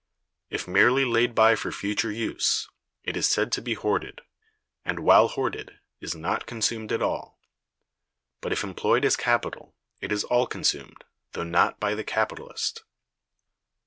If 0.49 0.67
merely 0.67 1.05
laid 1.05 1.35
by 1.35 1.53
for 1.53 1.71
future 1.71 2.09
use, 2.11 2.67
it 3.03 3.15
is 3.15 3.27
said 3.27 3.51
to 3.51 3.61
be 3.61 3.75
hoarded; 3.75 4.21
and, 4.83 5.01
while 5.01 5.27
hoarded, 5.27 5.77
is 5.99 6.15
not 6.15 6.47
consumed 6.47 6.91
at 6.91 7.03
all. 7.03 7.39
But, 8.39 8.51
if 8.51 8.63
employed 8.63 9.05
as 9.05 9.15
capital, 9.15 9.75
it 10.01 10.11
is 10.11 10.23
all 10.23 10.47
consumed, 10.47 11.03
though 11.33 11.43
not 11.43 11.79
by 11.79 11.93
the 11.93 12.03
capitalist. 12.03 12.81